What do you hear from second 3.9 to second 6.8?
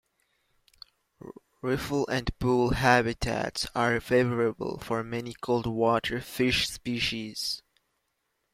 favorable for many cold water fish